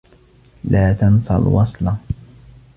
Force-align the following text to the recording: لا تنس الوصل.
لا 0.63 0.93
تنس 0.93 1.31
الوصل. 1.31 1.91